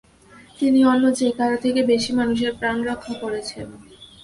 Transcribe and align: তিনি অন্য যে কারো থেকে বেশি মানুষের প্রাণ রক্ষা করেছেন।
তিনি 0.59 0.79
অন্য 0.85 1.03
যে 1.19 1.27
কারো 1.37 1.57
থেকে 1.57 1.81
বেশি 1.83 2.11
মানুষের 2.13 2.51
প্রাণ 2.59 2.77
রক্ষা 2.89 3.13
করেছেন। 3.23 3.67